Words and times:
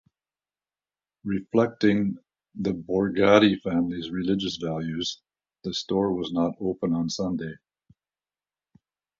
Reflecting 1.25 2.17
the 2.55 2.71
Borgatti 2.73 3.61
family's 3.61 4.09
religious 4.09 4.57
values, 4.57 5.21
the 5.63 5.75
store 5.75 6.11
was 6.11 6.31
not 6.33 6.55
open 6.59 6.91
on 6.95 7.07
Sunday. 7.07 7.53